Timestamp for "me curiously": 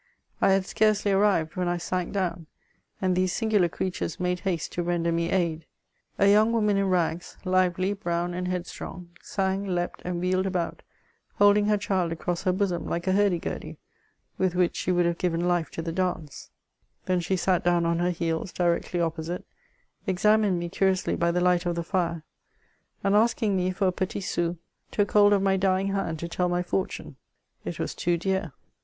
20.57-21.15